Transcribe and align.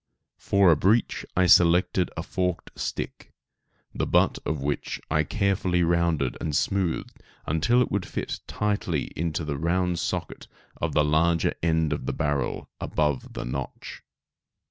For 0.39 0.71
a 0.71 0.75
breech 0.75 1.27
I 1.37 1.45
selected 1.45 2.09
a 2.17 2.23
forked 2.23 2.71
stick, 2.75 3.31
the 3.93 4.07
butt 4.07 4.39
of 4.47 4.59
which 4.59 4.99
I 5.11 5.21
carefully 5.23 5.83
rounded 5.83 6.35
and 6.41 6.55
smoothed 6.55 7.21
until 7.45 7.83
it 7.83 7.91
would 7.91 8.07
fit 8.07 8.39
tightly 8.47 9.11
into 9.15 9.45
the 9.45 9.59
round 9.59 9.99
socket 9.99 10.47
at 10.81 10.93
the 10.93 11.03
larger 11.05 11.53
end 11.61 11.93
of 11.93 12.07
the 12.07 12.13
barrel, 12.13 12.67
above 12.79 13.33
the 13.33 13.45
notch. 13.45 14.01